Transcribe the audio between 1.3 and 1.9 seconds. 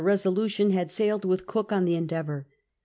Cook on